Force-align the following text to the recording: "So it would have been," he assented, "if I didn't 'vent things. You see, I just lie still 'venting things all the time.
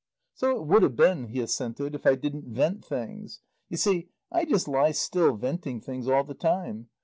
"So 0.33 0.59
it 0.59 0.65
would 0.65 0.81
have 0.81 0.95
been," 0.95 1.25
he 1.27 1.41
assented, 1.41 1.93
"if 1.93 2.07
I 2.07 2.15
didn't 2.15 2.45
'vent 2.51 2.83
things. 2.83 3.39
You 3.69 3.77
see, 3.77 4.09
I 4.31 4.45
just 4.45 4.67
lie 4.67 4.93
still 4.93 5.35
'venting 5.37 5.79
things 5.79 6.07
all 6.07 6.23
the 6.23 6.33
time. 6.33 6.87